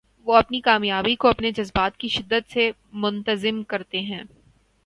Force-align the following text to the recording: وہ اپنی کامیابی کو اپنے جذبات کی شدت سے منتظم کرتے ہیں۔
وہ 0.25 0.35
اپنی 0.35 0.61
کامیابی 0.61 1.15
کو 1.15 1.27
اپنے 1.27 1.51
جذبات 1.51 1.97
کی 1.97 2.07
شدت 2.07 2.51
سے 2.53 2.71
منتظم 2.93 3.63
کرتے 3.63 4.01
ہیں۔ 4.01 4.23